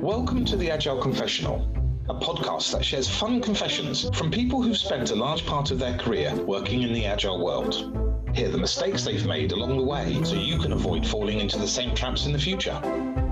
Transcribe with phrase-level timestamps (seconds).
[0.00, 1.68] Welcome to the Agile Confessional,
[2.08, 5.98] a podcast that shares fun confessions from people who've spent a large part of their
[5.98, 8.28] career working in the Agile world.
[8.36, 11.66] Hear the mistakes they've made along the way so you can avoid falling into the
[11.66, 12.80] same traps in the future.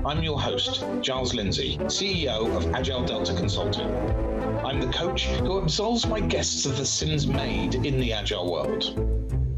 [0.04, 4.29] I'm your host, Giles Lindsay, CEO of Agile Delta Consulting.
[4.70, 8.94] I'm the coach who absolves my guests of the sins made in the Agile world.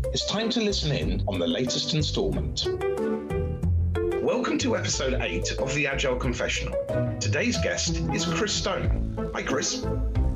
[0.07, 2.67] It's time to listen in on the latest installment.
[4.23, 6.75] Welcome to episode 8 of the Agile Confessional.
[7.21, 9.31] Today's guest is Chris Stone.
[9.35, 9.85] Hi, Chris.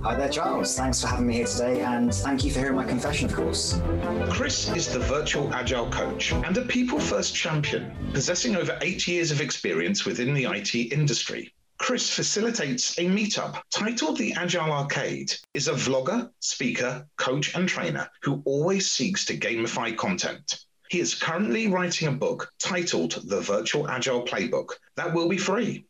[0.03, 0.77] Hi there, Giles.
[0.77, 3.81] Thanks for having me here today, and thank you for hearing my confession, of course.
[4.29, 9.31] Chris is the virtual Agile coach and a people first champion, possessing over eight years
[9.31, 11.55] of experience within the IT industry.
[11.79, 18.09] Chris facilitates a meetup titled The Agile Arcade, is a vlogger, speaker, coach, and trainer
[18.23, 20.65] who always seeks to gamify content.
[20.89, 25.87] He is currently writing a book titled The Virtual Agile Playbook that will be free.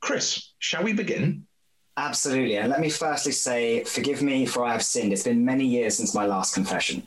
[0.00, 1.46] Chris, shall we begin?
[1.96, 2.56] Absolutely.
[2.56, 5.12] And let me firstly say, forgive me for I have sinned.
[5.12, 7.06] It's been many years since my last confession.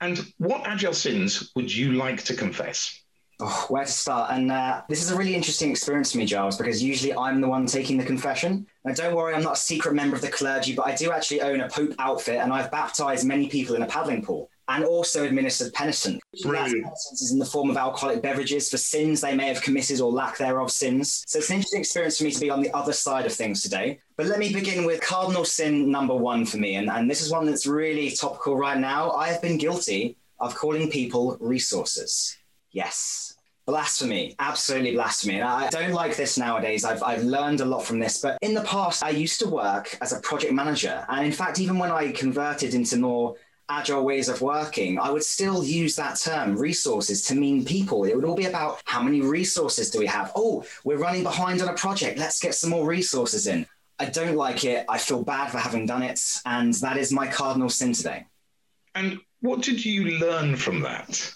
[0.00, 3.02] And what agile sins would you like to confess?
[3.42, 4.32] Oh, where to start?
[4.32, 7.48] And uh, this is a really interesting experience for me, Giles, because usually I'm the
[7.48, 8.66] one taking the confession.
[8.84, 11.40] Now, don't worry, I'm not a secret member of the clergy, but I do actually
[11.40, 15.24] own a Pope outfit and I've baptized many people in a paddling pool and also
[15.24, 16.20] administered penitence.
[16.42, 20.12] Penitence is in the form of alcoholic beverages for sins they may have committed or
[20.12, 21.24] lack thereof sins.
[21.26, 23.62] So it's an interesting experience for me to be on the other side of things
[23.62, 24.00] today.
[24.16, 26.76] But let me begin with cardinal sin number one for me.
[26.76, 29.10] And, and this is one that's really topical right now.
[29.12, 32.36] I have been guilty of calling people resources.
[32.72, 33.36] Yes.
[33.66, 35.36] Blasphemy, absolutely blasphemy.
[35.36, 36.84] And I don't like this nowadays.
[36.84, 38.20] I've, I've learned a lot from this.
[38.20, 41.04] But in the past, I used to work as a project manager.
[41.08, 43.36] And in fact, even when I converted into more
[43.68, 48.04] agile ways of working, I would still use that term, resources, to mean people.
[48.04, 50.32] It would all be about how many resources do we have?
[50.34, 52.18] Oh, we're running behind on a project.
[52.18, 53.66] Let's get some more resources in.
[54.00, 54.84] I don't like it.
[54.88, 56.20] I feel bad for having done it.
[56.44, 58.26] And that is my cardinal sin today.
[58.96, 61.32] And what did you learn from that?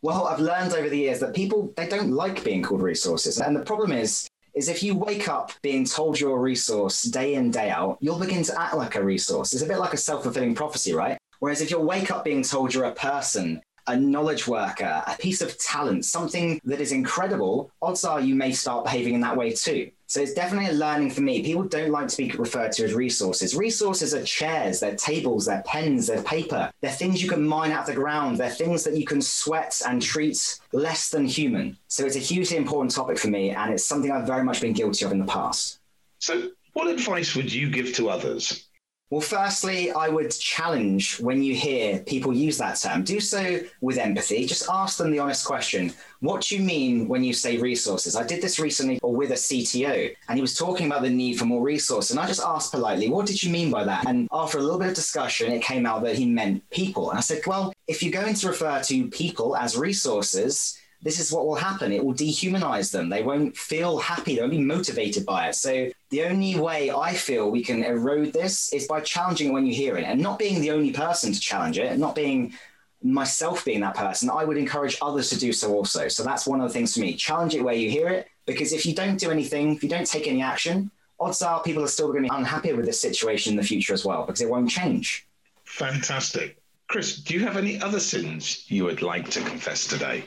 [0.00, 3.40] Well, I've learned over the years that people, they don't like being called resources.
[3.40, 7.34] And the problem is, is if you wake up being told you're a resource day
[7.34, 9.52] in, day out, you'll begin to act like a resource.
[9.52, 11.18] It's a bit like a self fulfilling prophecy, right?
[11.40, 15.40] Whereas if you wake up being told you're a person, a knowledge worker, a piece
[15.40, 19.52] of talent, something that is incredible, odds are you may start behaving in that way
[19.52, 19.90] too.
[20.08, 21.42] So it's definitely a learning for me.
[21.42, 23.54] People don't like to be referred to as resources.
[23.54, 26.72] Resources are chairs, they're tables, they're pens, they're paper.
[26.80, 28.38] They're things you can mine out of the ground.
[28.38, 31.76] They're things that you can sweat and treat less than human.
[31.88, 34.72] So it's a hugely important topic for me, and it's something I've very much been
[34.72, 35.78] guilty of in the past.
[36.20, 38.67] So, what advice would you give to others
[39.10, 43.96] well, firstly, I would challenge when you hear people use that term, do so with
[43.96, 44.44] empathy.
[44.44, 48.16] Just ask them the honest question What do you mean when you say resources?
[48.16, 51.46] I did this recently with a CTO, and he was talking about the need for
[51.46, 52.10] more resources.
[52.10, 54.06] And I just asked politely, What did you mean by that?
[54.06, 57.08] And after a little bit of discussion, it came out that he meant people.
[57.08, 61.32] And I said, Well, if you're going to refer to people as resources, this is
[61.32, 61.92] what will happen.
[61.92, 63.08] It will dehumanize them.
[63.08, 64.34] They won't feel happy.
[64.34, 65.54] They won't be motivated by it.
[65.54, 69.66] So the only way I feel we can erode this is by challenging it when
[69.66, 72.52] you hear it and not being the only person to challenge it, not being
[73.00, 74.28] myself being that person.
[74.28, 76.08] I would encourage others to do so also.
[76.08, 77.14] So that's one of the things for me.
[77.14, 80.06] Challenge it where you hear it, because if you don't do anything, if you don't
[80.06, 83.52] take any action, odds are people are still going to be unhappy with this situation
[83.52, 85.28] in the future as well, because it won't change.
[85.64, 86.58] Fantastic.
[86.88, 90.24] Chris, do you have any other sins you would like to confess today?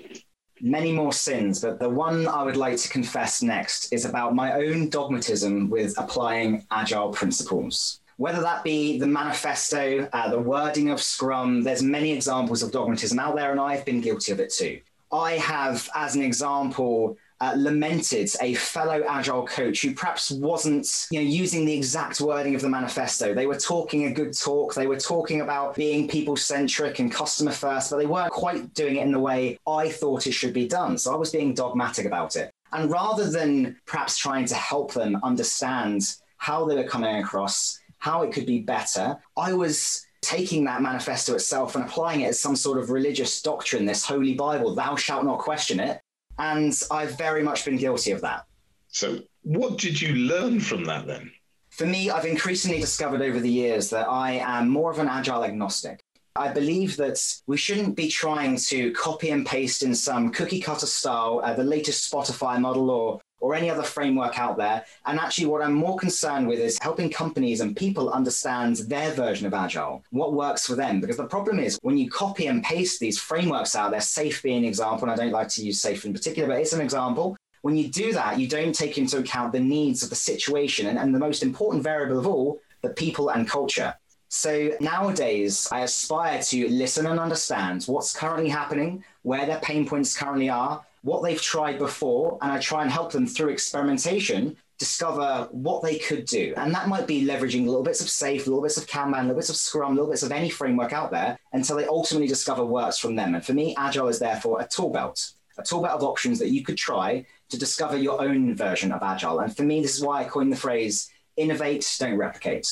[0.62, 4.54] Many more sins, but the one I would like to confess next is about my
[4.54, 8.00] own dogmatism with applying agile principles.
[8.18, 13.18] Whether that be the manifesto, uh, the wording of Scrum, there's many examples of dogmatism
[13.18, 14.80] out there, and I've been guilty of it too.
[15.12, 21.20] I have, as an example, uh, lamented a fellow agile coach who perhaps wasn't you
[21.20, 23.34] know using the exact wording of the manifesto.
[23.34, 24.76] They were talking a good talk.
[24.76, 28.98] They were talking about being people centric and customer first but they weren't quite doing
[28.98, 30.98] it in the way i thought it should be done.
[30.98, 32.54] So i was being dogmatic about it.
[32.74, 38.24] And rather than perhaps trying to help them understand how they were coming across how
[38.24, 42.56] it could be better i was taking that manifesto itself and applying it as some
[42.56, 46.01] sort of religious doctrine, this holy Bible, thou shalt not question it,
[46.42, 48.46] and I've very much been guilty of that.
[48.90, 51.32] So, what did you learn from that then?
[51.70, 55.46] For me, I've increasingly discovered over the years that I am more of an agile
[55.46, 56.04] agnostic.
[56.36, 60.86] I believe that we shouldn't be trying to copy and paste in some cookie cutter
[60.86, 64.86] style uh, the latest Spotify model or or any other framework out there.
[65.06, 69.46] And actually, what I'm more concerned with is helping companies and people understand their version
[69.48, 71.02] of Agile, what works for them.
[71.02, 74.60] Because the problem is when you copy and paste these frameworks out there, SAFe being
[74.60, 77.36] an example, and I don't like to use SAFe in particular, but it's an example.
[77.64, 80.98] When you do that, you don't take into account the needs of the situation and,
[80.98, 83.94] and the most important variable of all, the people and culture.
[84.30, 90.18] So nowadays, I aspire to listen and understand what's currently happening, where their pain points
[90.18, 95.48] currently are, what they've tried before, and I try and help them through experimentation discover
[95.52, 96.56] what they could do.
[96.58, 99.52] And that might be leveraging little bits of SAFe, little bits of Kanban, little bits
[99.52, 103.16] of Scrum, little bits of any framework out there until they ultimately discover works from
[103.16, 103.36] them.
[103.36, 106.50] And for me, Agile is therefore a tool belt, a tool belt of options that
[106.50, 109.42] you could try to discover your own version of Agile.
[109.42, 112.68] And for me, this is why I coined the phrase innovate, don't replicate.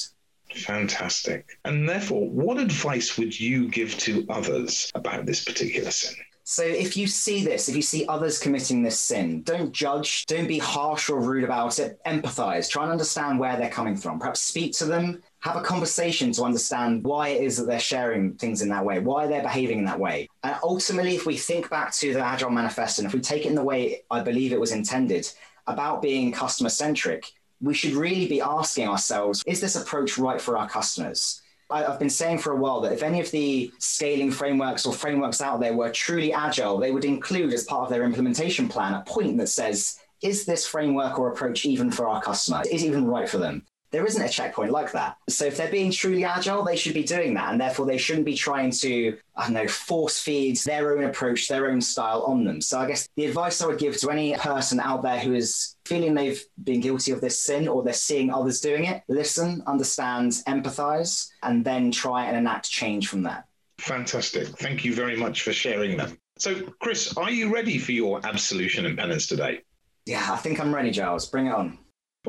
[0.56, 1.60] Fantastic.
[1.64, 6.16] And therefore, what advice would you give to others about this particular sin?
[6.52, 10.48] So if you see this, if you see others committing this sin, don't judge, don't
[10.48, 12.00] be harsh or rude about it.
[12.08, 14.18] Empathize, try and understand where they're coming from.
[14.18, 18.34] Perhaps speak to them, have a conversation to understand why it is that they're sharing
[18.34, 20.28] things in that way, why they're behaving in that way.
[20.44, 23.50] And ultimately, if we think back to the Agile Manifesto, and if we take it
[23.50, 25.32] in the way I believe it was intended
[25.68, 27.26] about being customer centric,
[27.62, 31.44] we should really be asking ourselves is this approach right for our customers?
[31.72, 35.40] I've been saying for a while that if any of the scaling frameworks or frameworks
[35.40, 39.04] out there were truly agile, they would include as part of their implementation plan a
[39.06, 42.64] point that says, is this framework or approach even for our customer?
[42.72, 43.66] Is it even right for them?
[43.92, 45.18] There isn't a checkpoint like that.
[45.28, 47.52] So if they're being truly agile, they should be doing that.
[47.52, 51.48] And therefore, they shouldn't be trying to, I don't know, force feed their own approach,
[51.48, 52.62] their own style on them.
[52.62, 55.76] So I guess the advice I would give to any person out there who is
[55.86, 60.34] feeling they've been guilty of this sin or they're seeing others doing it, listen, understand,
[60.48, 63.46] empathize, and then try and enact change from there.
[63.80, 64.48] Fantastic.
[64.48, 66.12] Thank you very much for sharing that.
[66.38, 69.62] So, Chris, are you ready for your absolution and penance today?
[70.06, 71.28] Yeah, I think I'm ready, Giles.
[71.28, 71.78] Bring it on.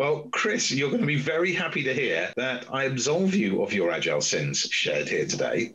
[0.00, 3.74] Well, Chris, you're going to be very happy to hear that I absolve you of
[3.74, 5.74] your agile sins shared here today,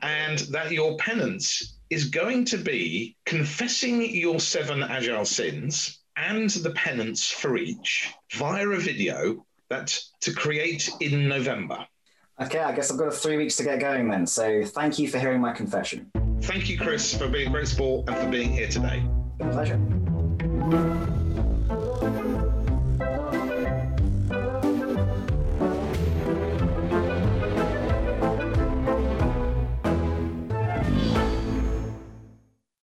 [0.00, 6.70] and that your penance is going to be confessing your seven agile sins and the
[6.70, 11.84] penance for each via a video that to create in November.
[12.40, 14.24] Okay, I guess I've got three weeks to get going then.
[14.28, 16.12] So thank you for hearing my confession.
[16.42, 19.04] Thank you, Chris, for being great sport and for being here today.
[19.40, 19.80] A pleasure.